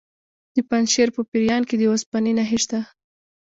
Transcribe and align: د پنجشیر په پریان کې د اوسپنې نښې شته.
د 0.55 0.57
پنجشیر 0.69 1.09
په 1.15 1.21
پریان 1.29 1.61
کې 1.69 1.75
د 1.77 1.83
اوسپنې 1.91 2.31
نښې 2.37 2.57
شته. 2.63 2.79